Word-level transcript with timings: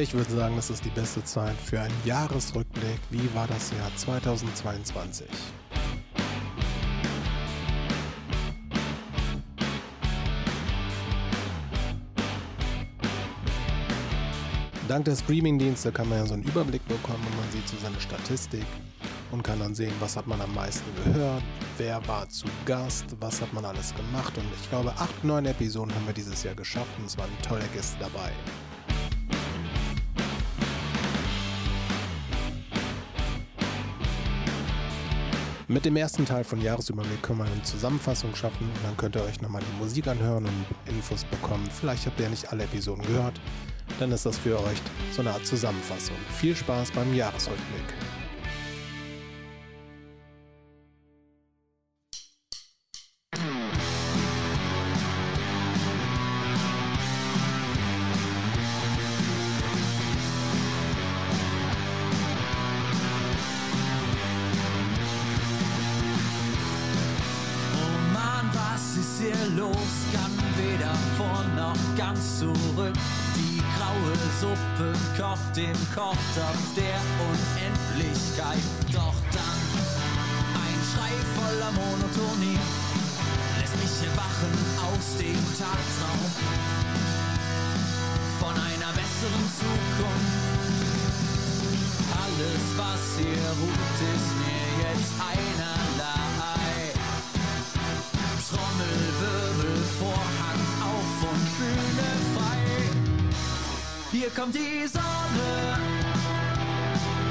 Ich 0.00 0.14
würde 0.14 0.30
sagen, 0.30 0.54
das 0.54 0.70
ist 0.70 0.84
die 0.84 0.90
beste 0.90 1.24
Zeit 1.24 1.56
für 1.56 1.80
einen 1.80 1.94
Jahresrückblick. 2.04 3.00
Wie 3.10 3.34
war 3.34 3.48
das 3.48 3.72
Jahr 3.72 3.90
2022? 3.96 5.26
Dank 14.86 15.04
der 15.04 15.16
Streamingdienste 15.16 15.90
kann 15.90 16.08
man 16.08 16.18
ja 16.18 16.26
so 16.26 16.34
einen 16.34 16.44
Überblick 16.44 16.86
bekommen 16.86 17.26
und 17.26 17.36
man 17.36 17.50
sieht 17.50 17.68
so 17.68 17.76
seine 17.82 18.00
Statistik 18.00 18.66
und 19.32 19.42
kann 19.42 19.58
dann 19.58 19.74
sehen, 19.74 19.92
was 19.98 20.16
hat 20.16 20.28
man 20.28 20.40
am 20.40 20.54
meisten 20.54 20.86
gehört, 21.04 21.42
wer 21.76 22.06
war 22.06 22.28
zu 22.28 22.46
Gast, 22.66 23.16
was 23.18 23.42
hat 23.42 23.52
man 23.52 23.64
alles 23.64 23.92
gemacht 23.96 24.38
und 24.38 24.44
ich 24.62 24.70
glaube, 24.70 24.92
acht, 24.92 25.24
neun 25.24 25.44
Episoden 25.44 25.92
haben 25.92 26.06
wir 26.06 26.14
dieses 26.14 26.44
Jahr 26.44 26.54
geschafft 26.54 26.96
und 27.00 27.06
es 27.06 27.18
waren 27.18 27.30
tolle 27.42 27.66
Gäste 27.74 27.96
dabei. 27.98 28.30
Mit 35.70 35.84
dem 35.84 35.96
ersten 35.96 36.24
Teil 36.24 36.44
von 36.44 36.62
Jahresüberblick 36.62 37.22
können 37.22 37.40
wir 37.40 37.44
eine 37.44 37.62
Zusammenfassung 37.62 38.34
schaffen 38.34 38.66
und 38.74 38.84
dann 38.84 38.96
könnt 38.96 39.16
ihr 39.16 39.22
euch 39.22 39.42
nochmal 39.42 39.60
die 39.60 39.78
Musik 39.78 40.06
anhören 40.06 40.46
und 40.46 40.64
Infos 40.86 41.24
bekommen. 41.24 41.68
Vielleicht 41.78 42.06
habt 42.06 42.18
ihr 42.18 42.30
nicht 42.30 42.50
alle 42.50 42.64
Episoden 42.64 43.04
gehört, 43.04 43.38
dann 44.00 44.10
ist 44.10 44.24
das 44.24 44.38
für 44.38 44.58
euch 44.58 44.78
so 45.12 45.20
eine 45.20 45.30
Art 45.30 45.44
Zusammenfassung. 45.44 46.16
Viel 46.38 46.56
Spaß 46.56 46.92
beim 46.92 47.14
Jahresrückblick. 47.14 47.84
Unendlichkeit. 78.38 78.62
Doch 78.92 79.14
dann 79.32 79.60
ein 80.54 80.78
Schrei 80.90 81.14
voller 81.34 81.72
Monotonie 81.72 82.58
lässt 83.58 83.76
mich 83.76 84.08
erwachen 84.08 84.52
aus 84.78 85.16
dem 85.18 85.40
Tagtraum 85.58 86.30
von 88.40 88.54
einer 88.54 88.92
besseren 88.94 89.46
Zukunft. 89.58 90.48
Alles, 92.22 92.62
was 92.76 93.02
hier 93.18 93.48
ruht, 93.60 93.98
ist 94.14 94.30
mir 94.38 94.68
jetzt 94.86 95.12
einerlei. 95.18 96.94
Trommelwirbel, 98.48 99.76
Vorhang 99.98 100.62
auf 100.80 101.14
und 101.30 101.44
Bühne 101.58 102.10
frei. 102.34 102.64
Hier 104.12 104.30
kommt 104.30 104.54
die 104.54 104.86
Sonne, 104.86 105.78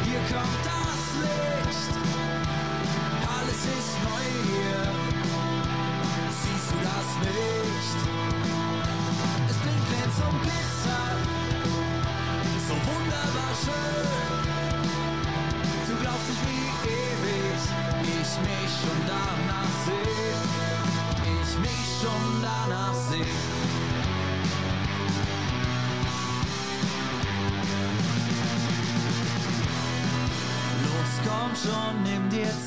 hier 0.04 0.36
kommt 0.36 0.66
das 0.66 0.77
Licht. 1.38 1.94
Alles 3.38 3.62
ist 3.78 3.94
neu 4.08 4.26
hier, 4.48 4.82
siehst 6.42 6.70
du 6.72 6.78
das 6.90 7.10
nicht? 7.26 7.98
Es 9.50 9.58
blinkt 9.58 9.86
Glänz 9.90 10.18
und 10.28 10.42
Glitzer, 10.44 11.04
so 12.68 12.74
wunderbar 12.74 13.54
schön. 13.64 14.27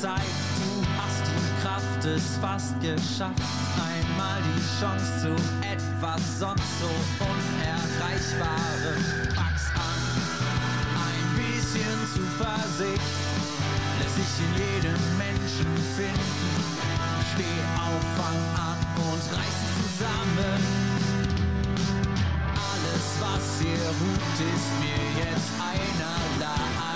Zeit. 0.01 0.33
Du 0.59 0.71
hast 0.99 1.25
die 1.27 1.63
Kraft, 1.63 2.05
es 2.05 2.37
fast 2.41 2.81
geschafft. 2.81 3.43
Einmal 3.77 4.41
die 4.43 4.63
Chance 4.81 5.11
zu 5.23 5.33
etwas 5.65 6.23
sonst 6.39 6.81
so 6.81 6.91
Unerreichbarem. 7.25 9.03
Pack's 9.35 9.69
an, 9.75 10.03
ein 11.09 11.27
bisschen 11.37 11.99
Zuversicht 12.15 13.31
lässt 14.01 14.17
sich 14.17 14.33
in 14.45 14.53
jedem 14.65 15.01
Menschen 15.19 15.71
finden. 15.97 16.51
Steh 17.33 17.61
auf, 17.77 18.05
fang 18.17 18.41
an 18.57 18.79
und 18.97 19.23
reiß 19.37 19.57
dich 19.61 19.75
zusammen. 19.81 20.61
Alles, 22.71 23.07
was 23.21 23.45
hier 23.61 23.87
ruht, 24.01 24.37
ist 24.55 24.71
mir 24.81 25.03
jetzt 25.25 25.51
einerlei. 25.59 26.90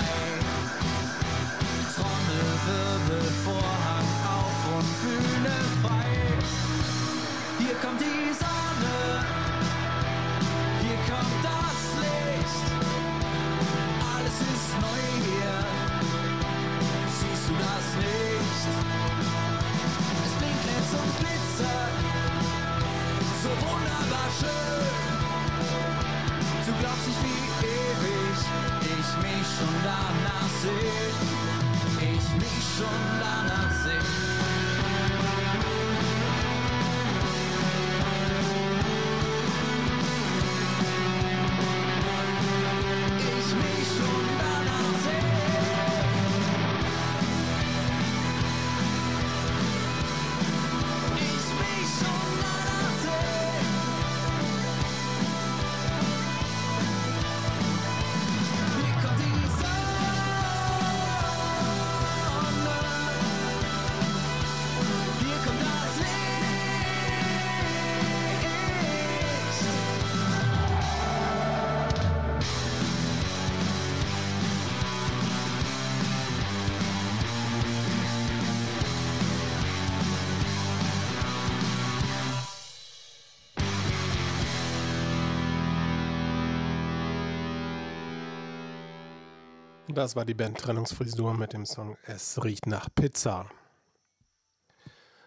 Das 89.95 90.17
war 90.17 90.25
die 90.25 90.35
Band 90.35 90.59
Trennungsfrisur 90.59 91.35
mit 91.35 91.53
dem 91.53 91.65
Song 91.65 91.97
Es 92.05 92.43
riecht 92.43 92.67
nach 92.67 92.89
Pizza. 92.93 93.47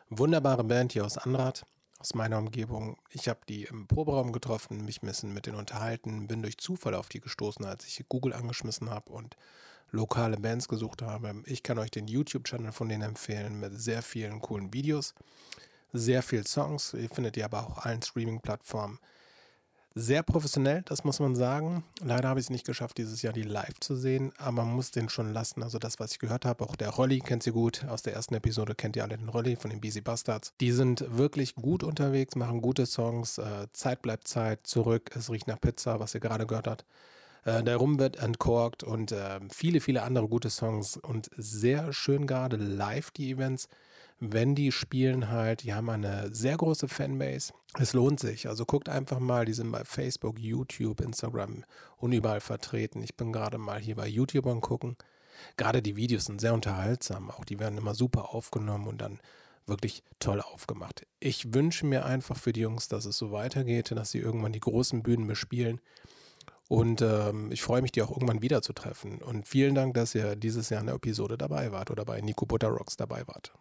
Wunderbare 0.10 0.66
Band 0.66 0.92
hier 0.92 1.06
aus 1.06 1.18
Anrad, 1.18 1.66
aus 2.00 2.16
meiner 2.16 2.38
Umgebung. 2.38 2.98
Ich 3.12 3.30
habe 3.30 3.40
die 3.48 3.64
im 3.64 3.88
Proberaum 3.88 4.34
getroffen, 4.34 4.84
mich 4.84 5.02
ein 5.02 5.08
bisschen 5.08 5.34
mit 5.34 5.46
denen 5.46 5.58
unterhalten, 5.58 6.28
bin 6.28 6.42
durch 6.42 6.58
Zufall 6.58 6.96
auf 6.96 7.08
die 7.08 7.22
gestoßen, 7.22 7.64
als 7.64 7.88
ich 7.88 8.04
Google 8.10 8.34
angeschmissen 8.34 8.90
habe 8.90 9.10
und 9.14 9.38
lokale 9.90 10.36
Bands 10.36 10.68
gesucht 10.68 11.02
habe. 11.02 11.44
Ich 11.46 11.63
kann 11.63 11.80
euch 11.80 11.92
den 11.92 12.10
YouTube-Channel 12.10 12.74
von 12.74 12.90
denen 12.90 13.04
empfehlen 13.04 13.62
mit 13.62 13.80
sehr 13.80 14.02
vielen 14.02 14.42
coolen 14.42 14.74
Videos, 14.74 15.13
sehr 15.94 16.22
viel 16.22 16.46
Songs. 16.46 16.94
Ihr 16.94 17.10
findet 17.10 17.38
die 17.38 17.44
aber 17.46 17.66
auch 17.66 17.86
allen 17.86 18.02
Streaming-Plattformen 18.02 19.00
sehr 19.98 20.24
professionell, 20.24 20.84
das 20.84 21.04
muss 21.04 21.20
man 21.20 21.36
sagen. 21.36 21.84
Leider 22.04 22.30
habe 22.30 22.40
ich 22.40 22.46
es 22.46 22.50
nicht 22.50 22.66
geschafft, 22.66 22.98
dieses 22.98 23.22
Jahr 23.22 23.34
die 23.34 23.44
live 23.44 23.80
zu 23.80 23.96
sehen, 23.96 24.32
aber 24.38 24.64
man 24.64 24.76
muss 24.76 24.92
den 24.92 25.10
schon 25.10 25.34
lassen. 25.34 25.64
Also 25.64 25.80
das, 25.80 26.00
was 26.00 26.12
ich 26.12 26.20
gehört 26.20 26.46
habe, 26.46 26.64
auch 26.64 26.76
der 26.76 26.90
Rolli 26.90 27.20
kennt 27.20 27.44
sie 27.44 27.52
gut. 27.52 27.86
Aus 27.86 28.04
der 28.04 28.14
ersten 28.14 28.36
Episode 28.36 28.76
kennt 28.76 28.96
ihr 28.96 29.04
alle 29.04 29.18
den 29.18 29.30
Rolli 29.30 29.56
von 29.56 29.72
den 29.72 29.82
Beasy 29.82 30.02
Bastards. 30.02 30.54
Die 30.60 30.72
sind 30.72 31.06
wirklich 31.18 31.56
gut 31.56 31.84
unterwegs, 31.84 32.36
machen 32.36 32.62
gute 32.62 32.86
Songs. 32.86 33.38
Äh, 33.38 33.68
Zeit 33.74 34.02
bleibt 34.02 34.28
Zeit, 34.28 34.68
zurück, 34.68 35.12
es 35.16 35.30
riecht 35.32 35.48
nach 35.48 35.60
Pizza, 35.60 36.00
was 36.00 36.14
ihr 36.14 36.22
gerade 36.22 36.46
gehört 36.46 36.68
habt. 36.68 36.86
Äh, 37.44 37.64
der 37.64 37.78
Rum 37.78 37.98
wird 37.98 38.18
entkorkt 38.18 38.84
und 38.84 39.12
äh, 39.12 39.40
viele, 39.50 39.80
viele 39.80 40.04
andere 40.04 40.28
gute 40.28 40.50
Songs 40.50 40.98
und 40.98 41.30
sehr 41.36 41.94
schön 41.94 42.28
gerade 42.28 42.58
live 42.58 43.12
die 43.12 43.32
Events. 43.32 43.68
Wenn 44.19 44.56
die 44.56 44.72
spielen 44.72 45.30
halt, 45.30 45.64
die 45.64 45.74
haben 45.74 45.90
eine 45.90 46.34
sehr 46.34 46.58
große 46.58 46.88
Fanbase. 46.88 47.54
Es 47.78 47.94
lohnt 47.94 48.19
sich. 48.19 48.48
Also 48.48 48.66
guckt 48.66 48.90
einfach 48.90 49.19
mal, 49.19 49.46
die 49.46 49.54
sind 49.54 49.72
bei 49.72 49.84
Facebook, 49.84 50.40
YouTube, 50.40 51.02
Instagram 51.02 51.64
und 51.98 52.12
überall 52.14 52.42
vertreten. 52.42 53.04
Ich 53.04 53.16
bin 53.16 53.31
gerade 53.31 53.60
mal 53.60 53.80
hier 53.80 53.96
bei 53.96 54.08
YouTube 54.08 54.48
und 54.48 54.62
gucken. 54.62 54.98
Gerade 55.56 55.84
die 55.84 55.96
Videos 55.96 56.25
sind 56.25 56.42
sehr 56.42 56.56
unterhaltsam. 56.56 57.30
Auch 57.30 57.46
die 57.46 57.60
werden 57.60 57.78
immer 57.78 57.94
super 57.94 58.34
aufgenommen 58.34 58.88
und 58.88 59.00
dann 59.00 59.19
wirklich 59.68 60.02
toll 60.20 60.42
aufgemacht. 60.42 61.06
Ich 61.20 61.54
wünsche 61.54 61.86
mir 61.86 62.06
einfach 62.06 62.38
für 62.38 62.54
die 62.54 62.62
Jungs, 62.62 62.88
dass 62.88 63.06
es 63.06 63.18
so 63.18 63.31
weitergeht, 63.31 63.92
dass 63.92 64.12
sie 64.12 64.20
irgendwann 64.20 64.54
die 64.54 64.60
großen 64.60 65.04
Bühnen 65.04 65.28
bespielen. 65.28 65.80
Und 66.70 67.02
ähm, 67.02 67.52
ich 67.52 67.62
freue 67.62 67.81
mich, 67.81 67.92
die 67.92 68.02
auch 68.02 68.12
irgendwann 68.12 68.42
wieder 68.42 68.62
zu 68.62 68.74
treffen. 68.74 69.22
Und 69.22 69.48
vielen 69.48 69.75
Dank, 69.75 69.94
dass 69.94 70.16
ihr 70.16 70.36
dieses 70.36 70.70
Jahr 70.70 70.81
in 70.81 70.88
der 70.88 70.96
Episode 70.96 71.38
dabei 71.38 71.72
wart 71.72 71.92
oder 71.92 72.04
bei 72.04 72.20
Nico 72.22 72.46
Butter 72.46 72.70
Rocks 72.70 72.98
dabei 72.98 73.28
wart. 73.28 73.54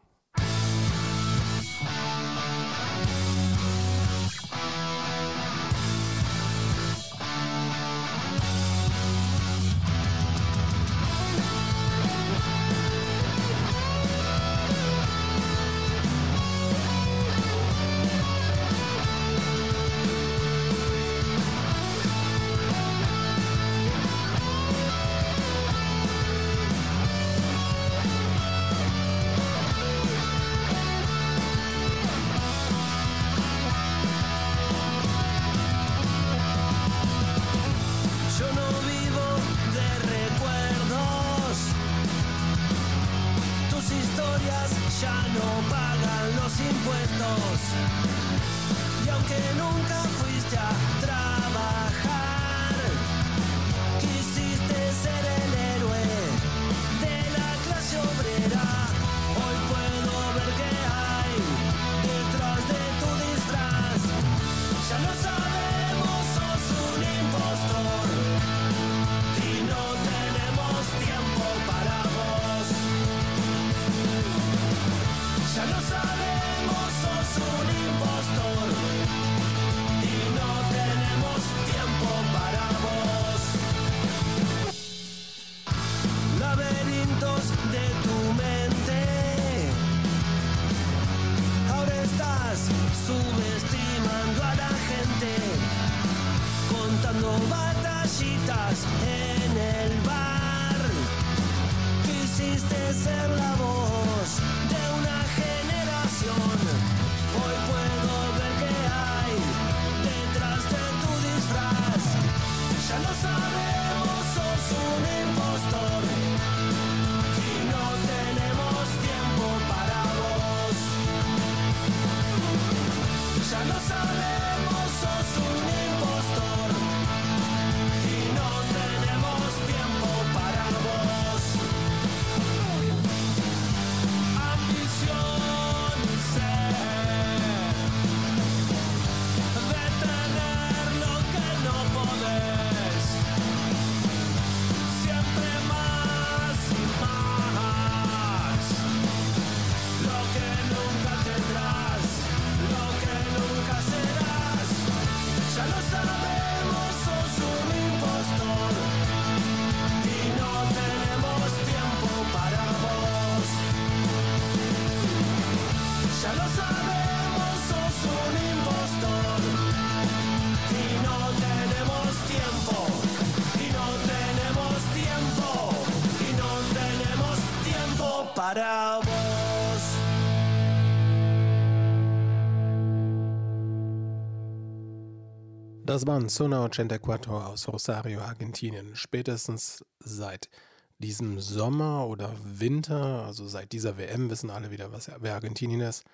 Das 185.97 186.07
waren 186.07 186.29
Zona 186.29 186.69
84 186.69 187.26
aus 187.31 187.69
Rosario, 187.69 188.21
Argentinien. 188.21 188.95
Spätestens 188.95 189.83
seit 189.99 190.50
diesem 190.99 191.41
Sommer 191.41 192.07
oder 192.07 192.35
Winter, 192.45 193.25
also 193.25 193.49
seit 193.49 193.73
dieser 193.73 193.97
WM, 193.97 194.29
wissen 194.29 194.50
alle 194.50 194.71
wieder, 194.71 194.93
was, 194.93 195.11
wer 195.21 195.33
Argentinien 195.33 195.81
ist. 195.81 196.05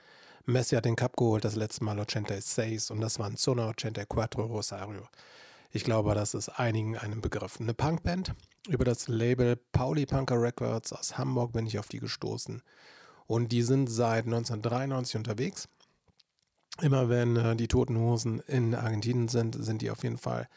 Messi 0.47 0.77
hat 0.77 0.85
den 0.85 0.95
Cup 0.95 1.17
geholt, 1.17 1.45
das 1.45 1.57
letzte 1.57 1.83
Mal 1.83 1.97
86 1.97 2.93
und 2.93 3.01
das 3.01 3.19
waren 3.19 3.37
Zona 3.37 3.73
84 3.77 4.39
Rosario. 4.39 5.03
Ich 5.73 5.83
glaube, 5.83 6.15
das 6.15 6.35
ist 6.35 6.49
einigen 6.49 6.97
einem 6.97 7.21
Begriff. 7.21 7.59
Eine 7.59 7.75
Punkband. 7.75 8.37
Über 8.69 8.85
das 8.85 9.09
Label 9.09 9.57
Pauli 9.57 10.07
Punker 10.07 10.41
Records 10.41 10.93
aus 10.93 11.19
Hamburg 11.19 11.55
bin 11.55 11.67
ich 11.67 11.81
auf 11.81 11.89
die 11.89 11.99
gestoßen. 11.99 12.63
Und 13.27 13.51
die 13.51 13.63
sind 13.63 13.89
seit 13.89 14.27
1993 14.27 15.17
unterwegs 15.17 15.67
immer 16.81 17.09
wenn 17.09 17.37
äh, 17.37 17.57
die 17.57 17.69
Toten 17.69 17.99
Hosen 17.99 18.41
in 18.41 18.75
Argentinien 18.75 19.29
sind, 19.29 19.63
sind 19.63 19.83
die 19.83 19.91
auf 19.91 20.03
jeden 20.03 20.19
Fall 20.19 20.49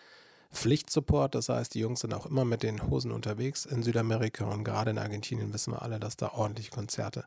Pflichtsupport. 0.53 1.35
Das 1.35 1.49
heißt, 1.49 1.73
die 1.73 1.79
Jungs 1.79 1.99
sind 1.99 2.13
auch 2.13 2.25
immer 2.25 2.45
mit 2.45 2.63
den 2.63 2.89
Hosen 2.89 3.11
unterwegs 3.11 3.65
in 3.65 3.83
Südamerika 3.83 4.45
und 4.45 4.63
gerade 4.63 4.91
in 4.91 4.97
Argentinien 4.97 5.53
wissen 5.53 5.73
wir 5.73 5.81
alle, 5.81 5.99
dass 5.99 6.17
da 6.17 6.31
ordentlich 6.33 6.71
Konzerte 6.71 7.25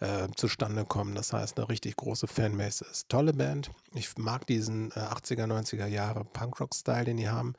äh, 0.00 0.28
zustande 0.36 0.84
kommen. 0.84 1.14
Das 1.14 1.32
heißt, 1.32 1.58
eine 1.58 1.68
richtig 1.68 1.96
große 1.96 2.26
Fanbase 2.26 2.84
ist. 2.90 3.08
Tolle 3.08 3.32
Band. 3.32 3.70
Ich 3.94 4.16
mag 4.18 4.46
diesen 4.46 4.90
äh, 4.92 5.00
80er, 5.00 5.46
90er 5.46 5.86
Jahre 5.86 6.24
Punkrock-Style, 6.24 7.04
den 7.04 7.16
die 7.16 7.28
haben. 7.28 7.54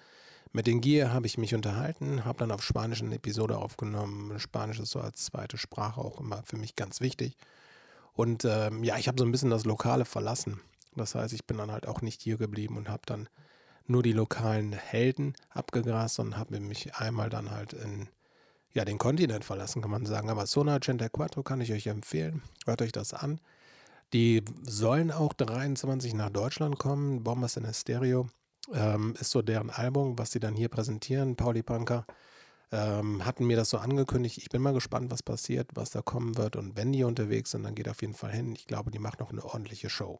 Mit 0.53 0.67
den 0.67 0.81
Gier 0.81 1.13
habe 1.13 1.27
ich 1.27 1.37
mich 1.37 1.55
unterhalten, 1.55 2.25
habe 2.25 2.39
dann 2.39 2.51
auf 2.51 2.61
Spanisch 2.61 3.01
eine 3.01 3.15
Episode 3.15 3.57
aufgenommen. 3.57 4.37
Spanisch 4.37 4.79
ist 4.79 4.91
so 4.91 4.99
als 4.99 5.25
zweite 5.25 5.57
Sprache 5.57 6.01
auch 6.01 6.19
immer 6.19 6.43
für 6.43 6.57
mich 6.57 6.75
ganz 6.75 6.99
wichtig. 6.99 7.37
Und 8.13 8.45
ähm, 8.45 8.83
ja, 8.83 8.97
ich 8.97 9.07
habe 9.07 9.17
so 9.19 9.25
ein 9.25 9.31
bisschen 9.31 9.49
das 9.49 9.65
Lokale 9.65 10.05
verlassen. 10.05 10.59
Das 10.95 11.15
heißt, 11.15 11.33
ich 11.33 11.45
bin 11.45 11.57
dann 11.57 11.71
halt 11.71 11.87
auch 11.87 12.01
nicht 12.01 12.21
hier 12.21 12.37
geblieben 12.37 12.77
und 12.77 12.89
habe 12.89 13.03
dann 13.05 13.29
nur 13.87 14.03
die 14.03 14.13
lokalen 14.13 14.73
Helden 14.73 15.33
abgegrast 15.49 16.19
und 16.19 16.37
habe 16.37 16.59
mich 16.59 16.95
einmal 16.95 17.29
dann 17.29 17.51
halt 17.51 17.73
in 17.73 18.09
ja, 18.73 18.85
den 18.85 18.97
Kontinent 18.97 19.43
verlassen, 19.43 19.81
kann 19.81 19.91
man 19.91 20.05
sagen. 20.05 20.29
Aber 20.29 20.45
Sona 20.45 20.79
Centa 20.79 21.09
Quattro 21.09 21.43
kann 21.43 21.61
ich 21.61 21.71
euch 21.73 21.87
empfehlen. 21.87 22.41
Hört 22.65 22.81
euch 22.81 22.91
das 22.91 23.13
an. 23.13 23.39
Die 24.13 24.43
sollen 24.63 25.11
auch 25.11 25.33
23 25.33 26.13
nach 26.13 26.29
Deutschland 26.29 26.79
kommen. 26.79 27.23
Bombers 27.23 27.57
in 27.57 27.73
Stereo. 27.73 28.29
ähm, 28.73 29.15
ist 29.19 29.31
so 29.31 29.41
deren 29.41 29.69
Album, 29.69 30.17
was 30.17 30.31
sie 30.31 30.39
dann 30.39 30.55
hier 30.55 30.69
präsentieren, 30.69 31.35
Pauli 31.35 31.63
Punker. 31.63 32.05
Ähm, 32.73 33.25
hatten 33.25 33.45
mir 33.45 33.57
das 33.57 33.69
so 33.69 33.77
angekündigt. 33.77 34.37
Ich 34.37 34.49
bin 34.49 34.61
mal 34.61 34.73
gespannt, 34.73 35.11
was 35.11 35.23
passiert, 35.23 35.69
was 35.73 35.89
da 35.89 36.01
kommen 36.01 36.37
wird. 36.37 36.55
Und 36.55 36.77
wenn 36.77 36.93
die 36.93 37.03
unterwegs 37.03 37.51
sind, 37.51 37.63
dann 37.63 37.75
geht 37.75 37.89
auf 37.89 38.01
jeden 38.01 38.13
Fall 38.13 38.31
hin. 38.31 38.53
Ich 38.55 38.65
glaube, 38.65 38.91
die 38.91 38.99
macht 38.99 39.19
noch 39.19 39.31
eine 39.31 39.43
ordentliche 39.43 39.89
Show. 39.89 40.19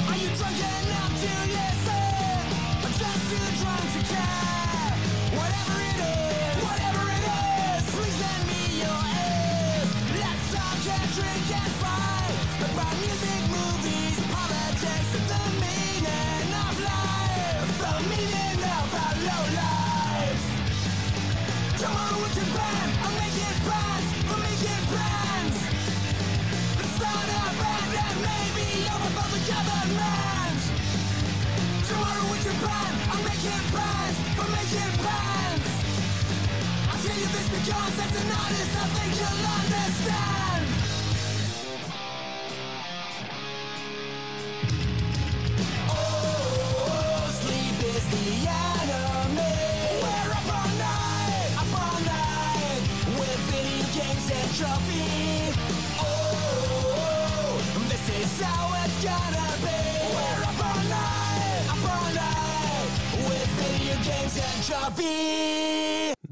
government 28.91 29.13
from 29.15 29.31
the 29.31 29.41
government 29.51 30.61
Tomorrow 31.87 32.25
with 32.31 32.45
your 32.45 32.55
plan, 32.63 32.91
I'm 33.11 33.23
making 33.23 33.63
plans. 33.73 34.17
For 34.37 34.47
making 34.51 34.93
plans. 35.03 35.65
I 36.91 36.95
tell 37.03 37.17
you 37.19 37.29
this 37.35 37.47
because 37.49 37.95
as 38.05 38.13
an 38.21 38.31
artist, 38.43 38.73
I 38.83 38.87
think 38.95 39.11
you'll 39.19 39.47
understand. 39.59 40.65
Oh, 45.89 47.29
sleep 47.41 47.77
is 47.95 48.05
the 48.15 48.27
enemy. 48.47 49.57
We're 50.03 50.31
up 50.39 50.49
all 50.57 50.71
night, 50.79 51.51
up 51.61 51.73
all 51.83 51.99
night. 52.07 52.81
With 53.19 53.41
video 53.51 53.87
games 53.97 54.27
and 54.39 54.49
trophy. 54.59 55.53
Oh, 55.99 57.59
this 57.89 58.05
is 58.21 58.41
our 58.43 58.70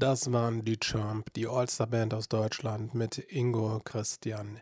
Das 0.00 0.32
waren 0.32 0.64
die 0.64 0.78
Champ, 0.78 1.32
die 1.34 1.46
All-Star-Band 1.46 2.14
aus 2.14 2.28
Deutschland 2.28 2.94
mit 2.94 3.18
Ingo, 3.18 3.80
Christian 3.84 4.60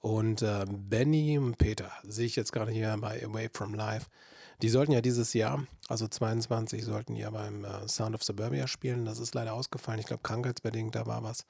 und 0.00 0.40
äh, 0.42 0.64
Benny 0.68 1.38
Peter. 1.58 1.90
Sehe 2.04 2.26
ich 2.26 2.36
jetzt 2.36 2.52
gerade 2.52 2.70
hier 2.70 2.96
bei 3.00 3.24
Away 3.24 3.50
from 3.52 3.74
Life. 3.74 4.06
Die 4.62 4.68
sollten 4.68 4.92
ja 4.92 5.00
dieses 5.00 5.34
Jahr, 5.34 5.66
also 5.88 6.06
22, 6.06 6.84
sollten 6.84 7.16
ja 7.16 7.30
beim 7.30 7.64
äh, 7.64 7.88
Sound 7.88 8.14
of 8.14 8.22
Suburbia 8.22 8.66
spielen. 8.66 9.04
Das 9.04 9.18
ist 9.18 9.34
leider 9.34 9.54
ausgefallen. 9.54 10.00
Ich 10.00 10.06
glaube, 10.06 10.22
krankheitsbedingt, 10.22 10.94
da 10.94 11.06
war 11.06 11.22
was. 11.22 11.44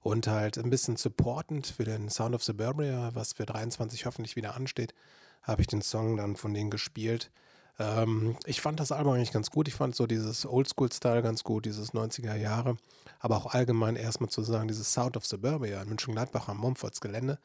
Und 0.00 0.26
halt 0.28 0.56
ein 0.56 0.70
bisschen 0.70 0.96
supportend 0.96 1.66
für 1.66 1.84
den 1.84 2.08
Sound 2.08 2.34
of 2.34 2.42
Suburbia, 2.44 3.10
was 3.14 3.34
für 3.34 3.46
23 3.46 4.06
hoffentlich 4.06 4.36
wieder 4.36 4.54
ansteht, 4.54 4.94
habe 5.42 5.60
ich 5.60 5.66
den 5.66 5.82
Song 5.82 6.16
dann 6.16 6.36
von 6.36 6.54
denen 6.54 6.70
gespielt. 6.70 7.30
Ähm, 7.80 8.36
ich 8.44 8.60
fand 8.60 8.78
das 8.78 8.92
Album 8.92 9.14
eigentlich 9.14 9.32
ganz 9.32 9.50
gut. 9.50 9.66
Ich 9.66 9.74
fand 9.74 9.96
so 9.96 10.06
dieses 10.06 10.46
Oldschool-Style 10.46 11.22
ganz 11.22 11.42
gut, 11.42 11.64
dieses 11.64 11.94
90er 11.94 12.36
Jahre. 12.36 12.76
Aber 13.18 13.38
auch 13.38 13.46
allgemein 13.54 13.96
erstmal 13.96 14.28
zu 14.28 14.42
sagen, 14.42 14.68
dieses 14.68 14.92
Sound 14.92 15.16
of 15.16 15.26
Suburbia 15.26 15.82
in 15.82 15.88
München-Gladbach 15.88 16.48
am 16.48 16.58
Mumfords 16.58 17.00
Gelände. 17.00 17.38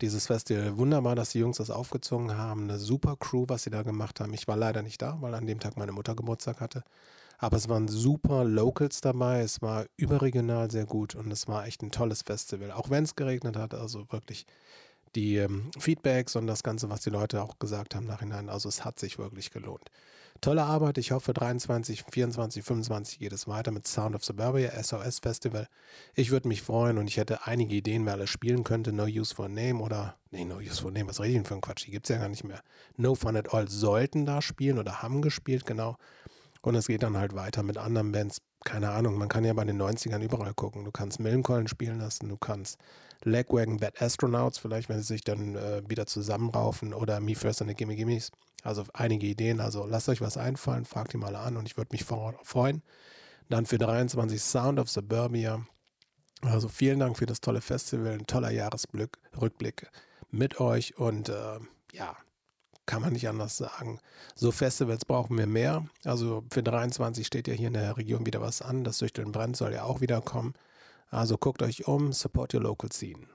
Dieses 0.00 0.26
Festival, 0.26 0.76
wunderbar, 0.76 1.16
dass 1.16 1.30
die 1.30 1.40
Jungs 1.40 1.56
das 1.56 1.70
aufgezogen 1.70 2.36
haben. 2.36 2.64
Eine 2.64 2.78
super 2.78 3.16
Crew, 3.16 3.46
was 3.48 3.64
sie 3.64 3.70
da 3.70 3.82
gemacht 3.82 4.20
haben. 4.20 4.32
Ich 4.34 4.46
war 4.46 4.56
leider 4.56 4.82
nicht 4.82 5.00
da, 5.02 5.16
weil 5.20 5.34
an 5.34 5.46
dem 5.46 5.58
Tag 5.58 5.76
meine 5.76 5.92
Mutter 5.92 6.14
Geburtstag 6.14 6.60
hatte. 6.60 6.84
Aber 7.38 7.56
es 7.56 7.68
waren 7.68 7.88
super 7.88 8.44
Locals 8.44 9.00
dabei. 9.00 9.40
Es 9.40 9.62
war 9.62 9.86
überregional 9.96 10.70
sehr 10.70 10.86
gut 10.86 11.14
und 11.14 11.32
es 11.32 11.48
war 11.48 11.66
echt 11.66 11.82
ein 11.82 11.90
tolles 11.90 12.22
Festival. 12.22 12.72
Auch 12.72 12.90
wenn 12.90 13.04
es 13.04 13.16
geregnet 13.16 13.56
hat, 13.56 13.74
also 13.74 14.06
wirklich 14.12 14.46
die 15.14 15.36
ähm, 15.36 15.70
Feedbacks 15.78 16.36
und 16.36 16.46
das 16.46 16.62
Ganze, 16.62 16.90
was 16.90 17.02
die 17.02 17.10
Leute 17.10 17.42
auch 17.42 17.58
gesagt 17.58 17.94
haben 17.94 18.06
nachhinein. 18.06 18.48
Also 18.48 18.68
es 18.68 18.84
hat 18.84 18.98
sich 18.98 19.18
wirklich 19.18 19.50
gelohnt. 19.50 19.90
Tolle 20.40 20.62
Arbeit. 20.62 20.98
Ich 20.98 21.10
hoffe, 21.10 21.32
23, 21.32 22.04
24, 22.04 22.62
25 22.62 23.18
geht 23.18 23.32
es 23.32 23.48
weiter 23.48 23.72
mit 23.72 23.88
Sound 23.88 24.14
of 24.14 24.24
Suburbia, 24.24 24.70
SOS 24.80 25.18
Festival. 25.18 25.66
Ich 26.14 26.30
würde 26.30 26.46
mich 26.46 26.62
freuen 26.62 26.98
und 26.98 27.08
ich 27.08 27.16
hätte 27.16 27.46
einige 27.46 27.74
Ideen, 27.74 28.06
wer 28.06 28.12
alles 28.12 28.30
spielen 28.30 28.62
könnte. 28.62 28.92
No 28.92 29.04
Use 29.04 29.34
for 29.34 29.48
Name 29.48 29.80
oder, 29.80 30.14
nee, 30.30 30.44
No 30.44 30.58
Use 30.58 30.80
for 30.80 30.92
Name, 30.92 31.08
was 31.08 31.20
rede 31.20 31.30
ich 31.30 31.36
denn 31.38 31.44
für 31.44 31.54
ein 31.54 31.60
Quatsch? 31.60 31.86
Die 31.86 31.90
gibt 31.90 32.08
es 32.08 32.14
ja 32.14 32.20
gar 32.20 32.28
nicht 32.28 32.44
mehr. 32.44 32.62
No 32.96 33.16
Fun 33.16 33.36
at 33.36 33.52
All 33.52 33.68
sollten 33.68 34.26
da 34.26 34.40
spielen 34.40 34.78
oder 34.78 35.02
haben 35.02 35.22
gespielt, 35.22 35.66
genau. 35.66 35.96
Und 36.62 36.76
es 36.76 36.86
geht 36.86 37.02
dann 37.02 37.16
halt 37.16 37.34
weiter 37.34 37.64
mit 37.64 37.76
anderen 37.76 38.12
Bands. 38.12 38.40
Keine 38.64 38.90
Ahnung, 38.90 39.16
man 39.18 39.28
kann 39.28 39.44
ja 39.44 39.52
bei 39.54 39.64
den 39.64 39.80
90ern 39.80 40.22
überall 40.22 40.54
gucken. 40.54 40.84
Du 40.84 40.92
kannst 40.92 41.18
Millencolin 41.18 41.66
spielen 41.66 41.98
lassen, 41.98 42.28
du 42.28 42.36
kannst 42.36 42.78
Legwagon 43.24 43.78
Bad 43.78 44.00
Astronauts, 44.00 44.58
vielleicht, 44.58 44.88
wenn 44.88 44.98
sie 44.98 45.06
sich 45.06 45.22
dann 45.22 45.56
äh, 45.56 45.82
wieder 45.88 46.06
zusammenraufen 46.06 46.94
oder 46.94 47.20
Me 47.20 47.34
First 47.34 47.60
and 47.60 47.70
the 47.70 47.74
Gimme 47.74 47.96
Gimmes. 47.96 48.30
Also 48.62 48.84
einige 48.92 49.26
Ideen. 49.26 49.60
Also 49.60 49.86
lasst 49.86 50.08
euch 50.08 50.20
was 50.20 50.36
einfallen, 50.36 50.84
fragt 50.84 51.12
die 51.12 51.16
mal 51.16 51.36
an 51.36 51.56
und 51.56 51.66
ich 51.66 51.76
würde 51.76 51.92
mich 51.92 52.04
freuen. 52.04 52.82
Dann 53.48 53.66
für 53.66 53.78
23 53.78 54.40
Sound 54.40 54.78
of 54.78 54.90
Suburbia. 54.90 55.64
Also 56.42 56.68
vielen 56.68 57.00
Dank 57.00 57.16
für 57.16 57.26
das 57.26 57.40
tolle 57.40 57.60
Festival, 57.60 58.12
ein 58.12 58.26
toller 58.26 58.50
Jahresrückblick 58.50 59.90
mit 60.30 60.60
euch 60.60 60.96
und 60.96 61.28
äh, 61.28 61.58
ja, 61.92 62.16
kann 62.86 63.02
man 63.02 63.12
nicht 63.12 63.28
anders 63.28 63.56
sagen. 63.56 64.00
So 64.34 64.52
Festivals 64.52 65.04
brauchen 65.04 65.36
wir 65.36 65.46
mehr. 65.46 65.86
Also 66.04 66.44
für 66.50 66.62
23 66.62 67.26
steht 67.26 67.48
ja 67.48 67.54
hier 67.54 67.68
in 67.68 67.74
der 67.74 67.96
Region 67.96 68.24
wieder 68.24 68.40
was 68.40 68.62
an. 68.62 68.84
Das 68.84 68.98
Süchteln 68.98 69.32
Brand 69.32 69.56
soll 69.56 69.72
ja 69.72 69.82
auch 69.84 70.00
wieder 70.00 70.20
kommen. 70.20 70.54
Also 71.10 71.36
guckt 71.38 71.62
euch 71.62 71.88
um, 71.88 72.12
support 72.12 72.52
your 72.52 72.62
local 72.62 72.90
scene. 72.92 73.26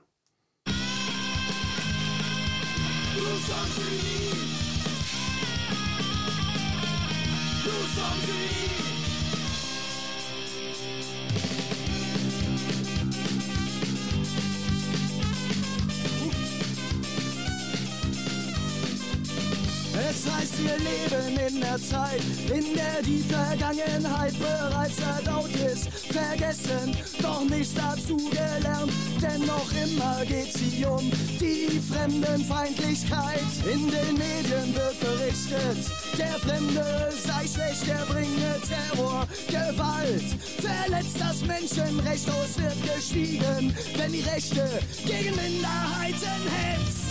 Es 19.94 20.28
heißt, 20.28 20.58
wir 20.58 20.76
leben 20.78 21.54
in 21.54 21.60
der 21.60 21.78
Zeit, 21.80 22.20
in 22.52 22.74
der 22.74 23.00
die 23.02 23.22
Vergangenheit 23.22 24.34
bereits 24.40 24.96
verdaut 24.96 25.54
ist. 25.54 25.88
Vergessen, 26.12 26.96
doch 27.22 27.44
nichts 27.44 27.74
dazu 27.74 28.16
gelernt, 28.16 28.92
denn 29.22 29.46
noch 29.46 29.70
immer 29.72 30.24
geht 30.26 30.52
sie 30.52 30.84
um 30.84 31.10
die 31.38 31.80
Fremdenfeindlichkeit. 31.92 33.40
In 33.72 33.88
den 33.88 34.14
Medien 34.18 34.74
wird 34.74 34.98
berichtet, 34.98 35.86
der 36.18 36.40
Fremde 36.40 37.12
sei 37.24 37.46
schlecht, 37.46 37.86
er 37.88 38.04
bringe 38.06 38.60
Terror, 38.66 39.28
Gewalt, 39.46 40.24
verletzt 40.58 41.20
das 41.20 41.40
Menschenrecht, 41.46 42.28
aus 42.30 42.58
wird 42.58 42.96
geschwiegen, 42.96 43.72
wenn 43.96 44.12
die 44.12 44.22
Rechte 44.22 44.68
gegen 45.06 45.36
Minderheiten 45.36 46.42
hetzt. 46.50 47.03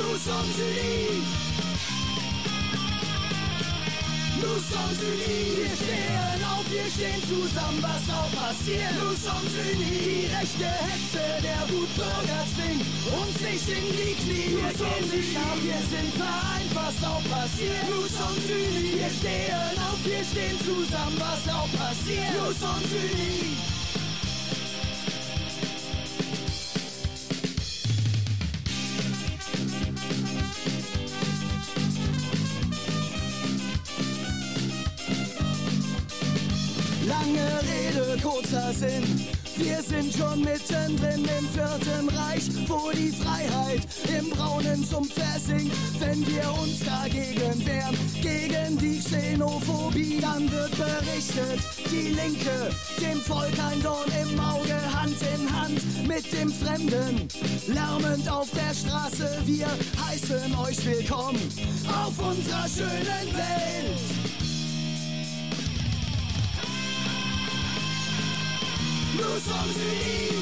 Nous 0.00 0.16
sommes 0.16 0.56
unis. 0.64 1.24
Nous 4.40 4.60
sommes 4.72 5.00
unis. 5.10 5.56
Wir 5.60 5.74
stehen 5.76 6.40
auf, 6.50 6.64
wir 6.70 6.88
stehen 6.88 7.22
zusammen, 7.28 7.82
was 7.82 8.04
auch 8.08 8.30
passiert. 8.32 8.92
Nous 8.96 9.16
sommes 9.26 9.52
unis. 9.60 10.00
Die 10.08 10.26
rechte 10.32 10.68
Hetze 10.88 11.24
der 11.44 11.62
Wutbürger 11.68 12.42
zwingt 12.56 12.86
uns 13.12 13.36
nicht 13.44 13.68
in 13.68 13.86
die 13.92 14.14
Knie. 14.20 14.48
Wir 14.56 14.72
gehen 14.72 15.06
nicht 15.12 15.34
nach, 15.34 15.60
wir 15.68 15.82
sind 15.92 16.12
vereint, 16.16 16.70
was 16.72 16.96
auch 17.04 17.24
passiert. 17.28 17.84
Nous 17.92 18.08
sommes 18.08 18.44
unis. 18.48 18.96
Wir 18.96 19.10
stehen 19.20 19.76
auf, 19.84 20.00
wir 20.02 20.24
stehen 20.24 20.56
zusammen, 20.64 21.16
was 21.20 21.42
auch 21.52 21.70
passiert. 21.76 22.32
Nous 22.40 22.56
sommes 22.56 22.88
unis. 22.88 23.79
Kurzer 38.70 38.88
Sinn. 38.88 39.26
Wir 39.56 39.82
sind 39.82 40.14
schon 40.14 40.40
mittendrin 40.40 41.24
im 41.24 41.48
vierten 41.48 42.08
Reich, 42.08 42.44
wo 42.68 42.90
die 42.92 43.10
Freiheit 43.10 43.80
im 44.16 44.30
braunen 44.30 44.84
Sumpf 44.84 45.12
versinkt. 45.12 45.74
Wenn 45.98 46.26
wir 46.26 46.52
uns 46.54 46.80
dagegen 46.80 47.66
wehren, 47.66 47.96
gegen 48.22 48.78
die 48.78 48.98
Xenophobie, 49.00 50.20
dann 50.20 50.50
wird 50.50 50.70
berichtet, 50.76 51.60
die 51.90 52.08
Linke, 52.08 52.70
dem 53.00 53.20
Volk 53.20 53.58
ein 53.70 53.82
Dorn 53.82 54.10
im 54.22 54.38
Auge, 54.38 54.78
Hand 54.94 55.16
in 55.34 55.60
Hand 55.60 56.06
mit 56.06 56.32
dem 56.32 56.52
Fremden. 56.52 57.28
Lärmend 57.66 58.30
auf 58.30 58.48
der 58.50 58.74
Straße, 58.74 59.42
wir 59.46 59.68
heißen 60.06 60.58
euch 60.58 60.84
willkommen 60.86 61.40
auf 61.88 62.18
unserer 62.18 62.68
schönen 62.68 63.34
Welt. 63.34 64.29
Nous 69.20 69.38
sommes 69.48 69.76
unis. 69.76 70.32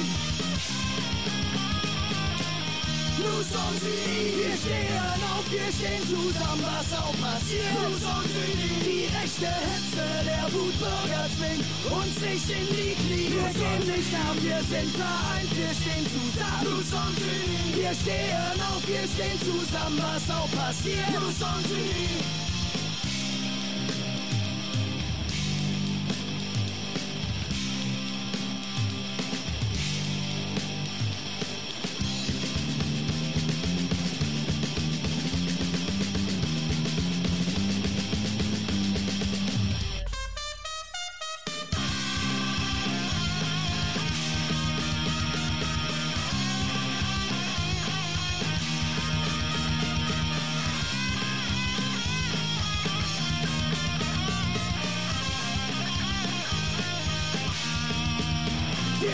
Nous 3.19 3.43
sommes 3.51 3.81
unis. 3.83 4.31
Wir 4.39 4.55
stehen 4.55 5.19
auf, 5.35 5.45
wir 5.51 5.69
stehen 5.77 6.03
zusammen, 6.07 6.63
was 6.63 6.89
auch 6.97 7.15
passiert. 7.19 7.75
Nous 7.75 7.99
sommes 7.99 8.33
unis. 8.39 8.79
Die 8.87 9.05
rechte 9.19 9.51
Hetze 9.67 10.05
der 10.23 10.45
Wutbürger 10.53 11.25
zwingt 11.35 11.65
uns 11.91 12.15
nicht 12.23 12.49
in 12.57 12.67
die 12.71 12.93
Knie. 13.01 13.27
Wir 13.35 13.51
gehen 13.59 13.83
nicht 13.83 14.13
ab, 14.15 14.37
wir 14.39 14.61
sind 14.71 14.91
vereint, 14.95 15.51
wir 15.59 15.73
stehen 15.79 16.05
zusammen. 16.15 16.63
Nous 16.63 16.85
sommes 16.87 17.19
unis. 17.19 17.75
Wir 17.75 17.93
stehen 17.99 18.57
auf, 18.63 18.81
wir 18.87 19.05
stehen 19.11 19.39
zusammen, 19.43 19.99
was 19.99 20.23
auch 20.31 20.51
passiert. 20.55 21.09
Nous 21.19 21.35
sommes 21.35 21.67
unis. 21.67 22.48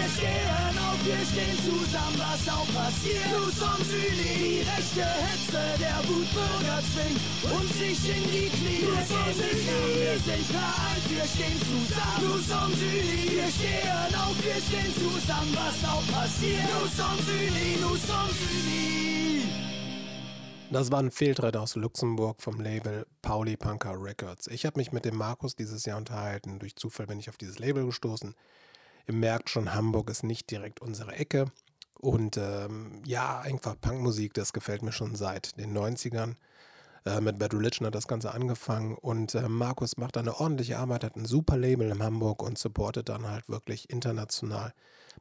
Wir 0.05 0.11
stehen 0.11 0.77
auf, 0.77 1.03
wir 1.03 1.25
stehen 1.25 1.57
zusammen, 1.65 2.19
was 2.21 2.47
auch 2.53 2.69
passiert. 2.77 3.25
Nous 3.33 3.57
sommes 3.57 3.89
unis. 3.89 4.37
Die 4.37 4.61
rechte 4.61 5.01
Hetze 5.01 5.63
der 5.81 5.97
Wutbürger 6.05 6.77
zwingt 6.93 7.21
uns 7.41 7.73
nicht 7.81 8.05
in 8.05 8.23
die 8.29 8.49
Knie. 8.53 8.85
Gehen 8.85 8.93
nicht 8.93 9.09
ab, 9.09 9.89
wir 9.97 10.17
sind 10.19 10.45
vereint, 10.45 11.05
wir 11.09 11.25
stehen 11.25 11.57
zusammen. 11.57 12.21
Nous 12.21 12.47
sommes 12.47 12.77
unis. 12.77 13.31
Wir 13.33 13.49
stehen 13.49 14.13
auf, 14.13 14.37
wir 14.45 14.61
stehen 14.61 14.93
zusammen, 14.93 15.57
was 15.57 15.89
auch 15.89 16.05
passiert. 16.13 16.61
Nous 16.69 16.91
sommes 16.95 17.25
unis, 17.25 17.81
nous 17.81 17.97
sommes 18.05 18.37
unis. 18.53 19.43
Das 20.69 20.91
war 20.91 20.99
ein 20.99 21.09
Fehltritt 21.09 21.57
aus 21.57 21.75
Luxemburg 21.75 22.43
vom 22.43 22.61
Label 22.61 23.07
Pauli 23.23 23.57
Punker 23.57 23.95
Records. 23.99 24.45
Ich 24.47 24.67
habe 24.67 24.77
mich 24.77 24.91
mit 24.91 25.03
dem 25.03 25.15
Markus 25.17 25.55
dieses 25.55 25.83
Jahr 25.85 25.97
unterhalten. 25.97 26.59
Durch 26.59 26.75
Zufall 26.75 27.07
bin 27.07 27.17
ich 27.17 27.27
auf 27.27 27.37
dieses 27.37 27.57
Label 27.57 27.87
gestoßen. 27.87 28.35
Ihr 29.07 29.13
merkt 29.13 29.49
schon, 29.49 29.73
Hamburg 29.73 30.09
ist 30.09 30.23
nicht 30.23 30.49
direkt 30.51 30.81
unsere 30.81 31.13
Ecke. 31.13 31.51
Und 31.99 32.37
ähm, 32.37 33.01
ja, 33.05 33.39
einfach 33.39 33.79
Punkmusik, 33.79 34.33
das 34.33 34.53
gefällt 34.53 34.83
mir 34.83 34.91
schon 34.91 35.15
seit 35.15 35.57
den 35.59 35.75
90ern. 35.75 36.35
Äh, 37.05 37.21
mit 37.21 37.39
Bad 37.39 37.53
Religion 37.53 37.85
hat 37.85 37.95
das 37.95 38.07
Ganze 38.07 38.33
angefangen. 38.33 38.95
Und 38.95 39.35
äh, 39.35 39.47
Markus 39.47 39.97
macht 39.97 40.17
eine 40.17 40.39
ordentliche 40.39 40.77
Arbeit, 40.77 41.03
hat 41.03 41.15
ein 41.15 41.25
super 41.25 41.57
Label 41.57 41.89
in 41.89 42.03
Hamburg 42.03 42.41
und 42.41 42.57
supportet 42.57 43.09
dann 43.09 43.27
halt 43.27 43.47
wirklich 43.47 43.89
international 43.89 44.73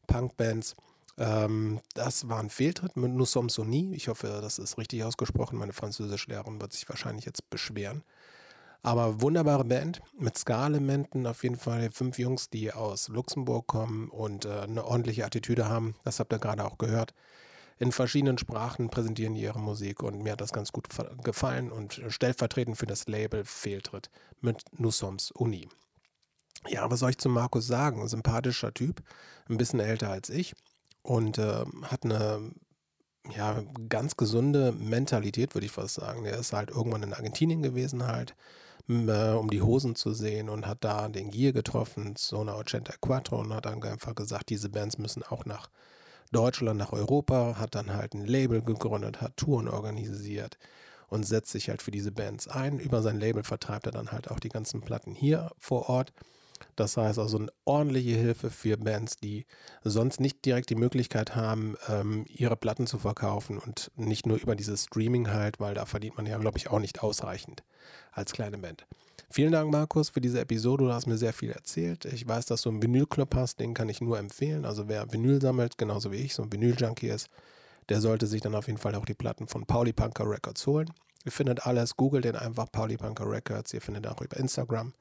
Punkbands. 0.07 0.75
Ähm, 1.19 1.81
das 1.95 2.29
war 2.29 2.41
ein 2.41 2.51
Fehltritt 2.51 2.97
mit 2.97 3.13
Nous 3.13 3.31
sommes. 3.31 3.59
Ich 3.93 4.09
hoffe, 4.09 4.41
das 4.43 4.59
ist 4.59 4.79
richtig 4.79 5.05
ausgesprochen. 5.05 5.59
Meine 5.59 5.73
Französischlehrerin 5.73 6.61
wird 6.61 6.73
sich 6.73 6.89
wahrscheinlich 6.89 7.27
jetzt 7.27 7.49
beschweren. 7.51 8.03
Aber 8.85 9.23
wunderbare 9.23 9.65
Band 9.65 10.03
mit 10.19 10.37
Ska-Elementen, 10.37 11.27
auf 11.27 11.43
jeden 11.43 11.57
Fall 11.57 11.91
fünf 11.91 12.19
Jungs, 12.19 12.51
die 12.51 12.71
aus 12.71 13.09
Luxemburg 13.09 13.67
kommen 13.67 14.11
und 14.11 14.45
äh, 14.45 14.61
eine 14.61 14.85
ordentliche 14.85 15.25
Attitüde 15.25 15.71
haben. 15.71 15.95
Das 16.05 16.21
habt 16.21 16.35
ihr 16.35 16.39
gerade 16.39 16.63
auch 16.67 16.77
gehört. 16.77 17.15
In 17.79 17.93
verschiedenen 17.93 18.37
Sprachen 18.37 18.91
präsentieren 18.91 19.35
die 19.35 19.41
ihre 19.41 19.59
Musik 19.59 20.03
und 20.03 20.23
mir 20.23 20.33
hat 20.33 20.43
das 20.43 20.53
ganz 20.53 20.71
gut 20.71 20.89
gefallen 21.25 21.73
und 21.73 22.03
stellvertretend 22.09 22.77
für 22.77 22.85
das 22.85 23.09
Label 23.09 23.47
Fehltritt 23.47 24.11
mit 24.43 24.63
Nous 24.79 24.99
sommes 24.99 25.31
Uni. 25.31 25.67
Ja, 26.69 26.91
was 26.91 27.01
soll 27.01 27.11
ich 27.11 27.19
zu 27.19 27.31
Markus 27.31 27.67
sagen? 27.67 28.07
Sympathischer 28.07 28.75
Typ, 28.75 29.03
ein 29.49 29.57
bisschen 29.57 29.81
älter 29.81 30.11
als 30.11 30.29
ich 30.29 30.55
und 31.01 31.39
äh, 31.39 31.65
hat 31.85 32.05
eine 32.05 32.53
ja, 33.35 33.63
ganz 33.89 34.19
gesunde 34.19 34.73
Mentalität, 34.73 35.55
würde 35.55 35.65
ich 35.65 35.73
fast 35.73 35.95
sagen. 35.95 36.25
Der 36.25 36.39
ist 36.39 36.53
halt 36.53 36.69
irgendwann 36.69 37.03
in 37.03 37.15
Argentinien 37.15 37.63
gewesen 37.63 38.07
halt, 38.07 38.37
äh, 38.89 39.33
um 39.33 39.51
die 39.51 39.63
Hosen 39.63 39.95
zu 39.97 40.13
sehen 40.13 40.49
und 40.49 40.67
hat 40.67 40.79
da 40.83 41.09
den 41.09 41.31
Gier 41.31 41.53
getroffen, 41.53 42.17
Zona 42.17 42.55
Ochenta 42.57 42.95
Quattro 43.01 43.41
und 43.41 43.55
hat 43.55 43.67
dann 43.67 43.83
einfach 43.83 44.15
gesagt, 44.15 44.51
diese 44.51 44.69
Bands 44.69 44.99
müssen 44.99 45.23
auch 45.23 45.45
nach 45.45 45.71
Deutschland, 46.33 46.79
nach 46.79 46.93
Europa, 46.93 47.57
hat 47.59 47.75
dann 47.75 47.95
halt 47.95 48.15
ein 48.15 48.27
Label 48.27 48.63
gegründet, 48.63 49.21
hat 49.21 49.37
Touren 49.37 49.69
organisiert 49.69 50.59
und 51.09 51.25
setzt 51.25 51.53
sich 51.53 51.69
halt 51.69 51.83
für 51.83 51.93
diese 51.93 52.13
Bands 52.13 52.49
ein. 52.49 52.79
Über 52.79 53.03
sein 53.03 53.19
Label 53.19 53.45
vertreibt 53.45 53.87
er 53.87 53.93
dann 53.93 54.13
halt 54.13 54.31
auch 54.31 54.41
die 54.41 54.49
ganzen 54.49 54.81
Platten 54.81 55.15
hier 55.15 55.51
vor 55.59 55.89
Ort. 55.89 56.13
Das 56.77 56.97
heißt 56.97 57.19
also 57.19 57.39
eine 57.39 57.53
ordentliche 57.65 58.17
Hilfe 58.17 58.51
für 58.51 58.77
Bands, 58.77 59.17
die 59.17 59.47
sonst 59.83 60.21
nicht 60.21 60.45
direkt 60.45 60.71
die 60.71 60.75
Möglichkeit 60.75 61.37
haben, 61.37 61.77
ähm, 61.89 62.25
ihre 62.29 62.57
Platten 62.57 62.87
zu 62.87 62.99
verkaufen 62.99 63.59
und 63.59 63.91
nicht 63.97 64.27
nur 64.27 64.39
über 64.39 64.57
dieses 64.57 64.85
Streaming 64.85 65.31
halt, 65.31 65.61
weil 65.61 65.75
da 65.75 65.85
verdient 65.87 66.17
man 66.17 66.27
ja, 66.27 66.39
glaube 66.39 66.59
ich, 66.59 66.69
auch 66.69 66.81
nicht 66.81 67.03
ausreichend 67.03 67.63
als 68.13 68.33
kleine 68.33 68.59
Band. 68.59 68.87
Vielen 69.31 69.53
Dank, 69.53 69.71
Markus, 69.71 70.11
für 70.11 70.21
diese 70.21 70.41
Episode. 70.41 70.85
Du 70.85 70.93
hast 70.93 71.07
mir 71.07 71.17
sehr 71.17 71.33
viel 71.33 71.51
erzählt. 71.51 72.05
Ich 72.05 72.27
weiß, 72.27 72.47
dass 72.47 72.63
du 72.63 72.69
einen 72.69 72.83
Vinylclub 72.83 73.35
hast, 73.35 73.59
den 73.59 73.75
kann 73.75 73.89
ich 73.89 74.01
nur 74.01 74.19
empfehlen. 74.19 74.65
Also 74.65 74.89
wer 74.89 75.13
Vinyl 75.13 75.41
sammelt, 75.41 75.77
genauso 75.79 76.13
wie 76.13 76.19
ich, 76.19 76.35
so 76.35 76.43
ein 76.43 76.53
Vinyl-Junkie 76.53 77.09
ist, 77.09 77.29
der 77.89 78.01
sollte 78.01 78.27
sich 78.27 78.41
dann 78.41 78.55
auf 78.55 78.67
jeden 78.67 78.79
Fall 78.79 78.95
auch 78.95 79.05
die 79.05 79.15
Platten 79.15 79.49
von 79.49 79.67
Pauli 79.67 79.93
Punker 79.93 80.29
Records 80.29 80.67
holen. 80.67 80.93
Ihr 81.25 81.33
findet 81.33 81.67
alles, 81.67 81.97
googelt 81.97 82.25
den 82.25 82.37
einfach 82.37 82.71
Pauli 82.71 82.97
Punker 82.97 83.29
Records. 83.29 83.73
Ihr 83.75 83.81
findet 83.81 84.07
auch 84.07 84.21
über 84.21 84.37
Instagram. 84.37 84.93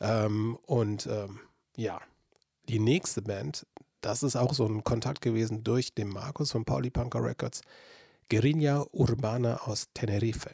Ähm, 0.00 0.58
und 0.66 1.06
ähm, 1.06 1.40
ja, 1.76 2.00
die 2.68 2.78
nächste 2.78 3.22
Band, 3.22 3.66
das 4.00 4.22
ist 4.22 4.36
auch 4.36 4.54
so 4.54 4.66
ein 4.66 4.84
Kontakt 4.84 5.20
gewesen 5.20 5.64
durch 5.64 5.94
den 5.94 6.08
Markus 6.08 6.52
von 6.52 6.64
Pauli 6.64 6.90
Punker 6.90 7.22
Records, 7.22 7.62
Guerilla 8.30 8.86
Urbana 8.92 9.62
aus 9.62 9.88
Tenerife. 9.94 10.50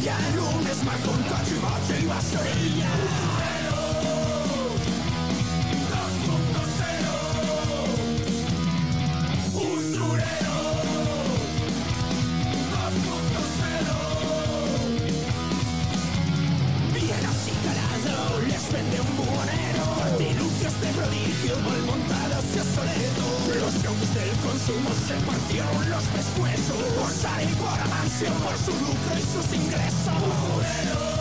Y 0.00 0.08
alunes 0.08 0.78
my 0.84 0.96
contact 1.04 1.48
y 1.50 2.06
bajor 2.06 2.46
y 2.56 2.80
alero. 2.80 3.80
Dos 5.90 6.12
punto 6.24 6.60
cero. 6.78 7.14
Un 9.54 9.80
surero. 9.92 10.56
Dos 12.70 12.94
punto 13.06 13.40
cero. 13.58 13.96
Viena 16.94 17.32
sin 17.42 17.58
calado, 17.66 18.14
les 18.46 18.64
vende 18.72 18.96
un 19.00 19.12
buhonero. 19.16 19.84
Por 19.98 20.10
dilucios 20.16 20.74
de 20.80 20.88
prodigio, 20.92 21.54
mal 21.66 21.82
montados 21.82 22.44
y 22.54 22.58
a. 22.60 23.26
Los 23.48 23.74
hombres 23.84 24.12
del 24.14 24.32
consumo 24.46 24.90
se 25.08 25.16
partieron 25.26 25.90
los 25.90 26.04
pescuesos. 26.04 26.78
Salir 28.18 28.32
por 28.32 28.56
su 28.56 28.72
lucro 28.72 29.16
y 29.16 29.22
sus 29.22 29.52
ingresos. 29.54 31.17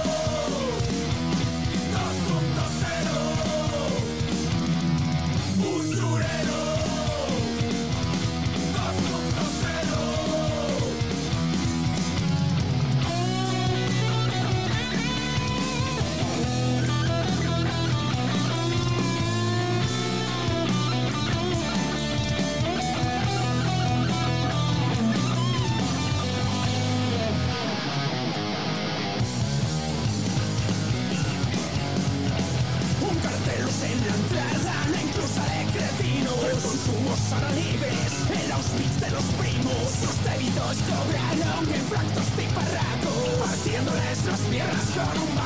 Cobraron 40.76 41.74
en 41.74 41.82
fractos 41.88 42.36
de 42.36 42.44
parraco, 42.54 43.12
partiéndoles 43.40 44.26
las 44.26 44.40
piernas 44.42 44.86
con 44.92 45.22
un 45.24 45.37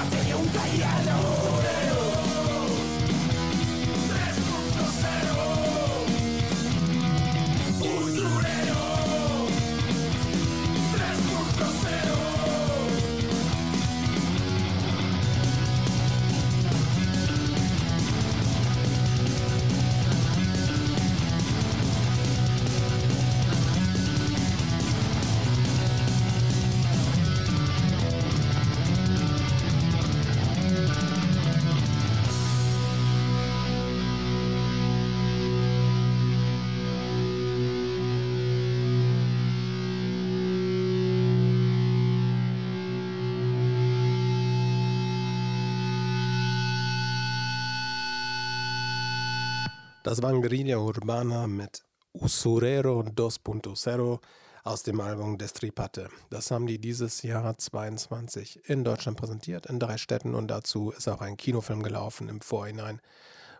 Das 50.11 50.21
waren 50.21 50.41
Guerilla 50.41 50.77
Urbana 50.77 51.47
mit 51.47 51.85
Usurero 52.11 52.99
2.0 52.99 54.19
aus 54.65 54.83
dem 54.83 54.99
Album 54.99 55.37
Destripate. 55.37 56.09
Das 56.29 56.51
haben 56.51 56.67
die 56.67 56.79
dieses 56.79 57.21
Jahr 57.21 57.57
22 57.57 58.67
in 58.69 58.83
Deutschland 58.83 59.17
präsentiert, 59.17 59.67
in 59.67 59.79
drei 59.79 59.95
Städten 59.95 60.35
und 60.35 60.49
dazu 60.49 60.91
ist 60.91 61.07
auch 61.07 61.21
ein 61.21 61.37
Kinofilm 61.37 61.81
gelaufen 61.81 62.27
im 62.27 62.41
Vorhinein. 62.41 62.99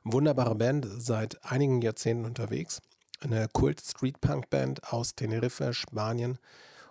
Wunderbare 0.04 0.56
Band, 0.56 0.86
seit 0.98 1.42
einigen 1.46 1.82
Jahrzehnten 1.82 2.26
unterwegs. 2.26 2.82
Eine 3.22 3.48
Kult-Street-Punk-Band 3.48 4.92
aus 4.92 5.16
Teneriffe, 5.16 5.74
Spanien. 5.74 6.38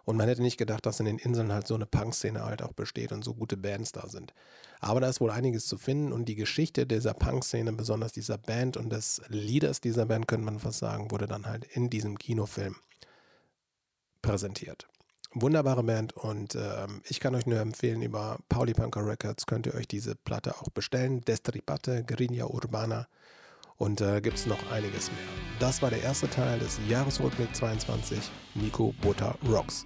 Und 0.04 0.16
man 0.16 0.28
hätte 0.28 0.42
nicht 0.42 0.56
gedacht, 0.56 0.86
dass 0.86 1.00
in 1.00 1.06
den 1.06 1.18
Inseln 1.18 1.52
halt 1.52 1.66
so 1.66 1.74
eine 1.74 1.86
Punk-Szene 1.86 2.44
halt 2.44 2.62
auch 2.62 2.72
besteht 2.72 3.12
und 3.12 3.24
so 3.24 3.34
gute 3.34 3.56
Bands 3.56 3.92
da 3.92 4.08
sind. 4.08 4.32
Aber 4.80 5.00
da 5.00 5.08
ist 5.08 5.20
wohl 5.20 5.30
einiges 5.30 5.66
zu 5.66 5.78
finden 5.78 6.12
und 6.12 6.26
die 6.26 6.36
Geschichte 6.36 6.86
dieser 6.86 7.14
Punk-Szene, 7.14 7.72
besonders 7.72 8.12
dieser 8.12 8.38
Band 8.38 8.76
und 8.76 8.90
des 8.90 9.22
Leaders 9.28 9.80
dieser 9.80 10.06
Band, 10.06 10.26
könnte 10.26 10.44
man 10.44 10.58
fast 10.58 10.78
sagen, 10.78 11.10
wurde 11.10 11.26
dann 11.26 11.46
halt 11.46 11.64
in 11.64 11.90
diesem 11.90 12.18
Kinofilm 12.18 12.76
präsentiert. 14.22 14.86
Wunderbare 15.32 15.84
Band 15.84 16.12
und 16.12 16.56
ähm, 16.56 17.02
ich 17.04 17.20
kann 17.20 17.36
euch 17.36 17.46
nur 17.46 17.60
empfehlen, 17.60 18.02
über 18.02 18.38
Pauli 18.48 18.74
Punker 18.74 19.06
Records 19.06 19.46
könnt 19.46 19.66
ihr 19.66 19.74
euch 19.74 19.86
diese 19.86 20.16
Platte 20.16 20.56
auch 20.56 20.70
bestellen. 20.70 21.20
Destripate, 21.20 22.02
Guerilla 22.02 22.46
Urbana 22.46 23.06
und 23.80 24.00
äh, 24.02 24.20
gibt 24.20 24.36
es 24.36 24.46
noch 24.46 24.70
einiges 24.70 25.10
mehr. 25.10 25.18
Das 25.58 25.82
war 25.82 25.90
der 25.90 26.02
erste 26.02 26.28
Teil 26.28 26.58
des 26.58 26.78
Jahresrückblick 26.88 27.54
22. 27.54 28.18
Nico 28.54 28.94
Butter 29.00 29.34
Rocks. 29.50 29.84